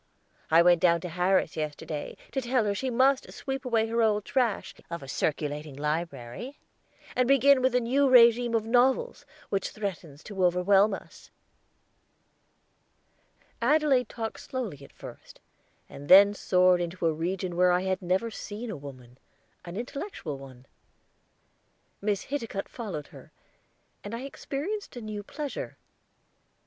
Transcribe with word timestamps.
I 0.49 0.63
went 0.63 0.81
down 0.81 0.99
to 1.01 1.09
Harris 1.09 1.55
yesterday 1.55 2.17
to 2.31 2.41
tell 2.41 2.65
her 2.65 2.73
she 2.73 2.89
must 2.89 3.31
sweep 3.31 3.65
away 3.65 3.85
her 3.87 4.01
old 4.01 4.25
trash 4.25 4.73
of 4.89 5.03
a 5.03 5.07
circulating 5.07 5.75
library, 5.75 6.57
and 7.15 7.27
begin 7.27 7.61
with 7.61 7.73
the 7.73 7.79
New 7.81 8.09
Regime 8.09 8.55
of 8.55 8.65
Novels, 8.65 9.27
which 9.49 9.69
threatens 9.69 10.23
to 10.23 10.43
overwhelm 10.43 10.95
us." 10.95 11.29
Adelaide 13.61 14.09
talked 14.09 14.39
slowly 14.39 14.83
at 14.83 14.91
first, 14.91 15.39
and 15.87 16.09
then 16.09 16.33
soared 16.33 16.81
into 16.81 17.05
a 17.05 17.13
region 17.13 17.55
where 17.55 17.71
I 17.71 17.81
had 17.81 18.01
never 18.01 18.31
seen 18.31 18.71
a 18.71 18.75
woman 18.77 19.19
an 19.65 19.77
intellectual 19.77 20.39
one. 20.39 20.65
Miss 22.01 22.23
Hiticutt 22.25 22.67
followed 22.67 23.05
her, 23.09 23.31
and 24.03 24.15
I 24.15 24.21
experienced 24.23 24.95
a 24.95 25.01
new 25.01 25.21
pleasure. 25.21 25.77